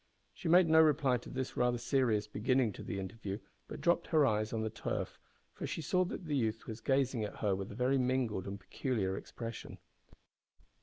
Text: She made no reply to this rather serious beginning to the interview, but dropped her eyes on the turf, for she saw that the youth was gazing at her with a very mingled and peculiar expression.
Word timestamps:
She 0.33 0.47
made 0.47 0.67
no 0.67 0.81
reply 0.81 1.17
to 1.17 1.29
this 1.29 1.55
rather 1.55 1.77
serious 1.77 2.25
beginning 2.27 2.71
to 2.71 2.81
the 2.83 2.97
interview, 2.99 3.37
but 3.67 3.81
dropped 3.81 4.07
her 4.07 4.25
eyes 4.25 4.51
on 4.51 4.63
the 4.63 4.71
turf, 4.71 5.19
for 5.53 5.67
she 5.67 5.83
saw 5.83 6.05
that 6.05 6.25
the 6.25 6.35
youth 6.35 6.65
was 6.65 6.81
gazing 6.81 7.23
at 7.23 7.35
her 7.37 7.55
with 7.55 7.71
a 7.71 7.75
very 7.75 7.99
mingled 7.99 8.47
and 8.47 8.59
peculiar 8.59 9.15
expression. 9.15 9.77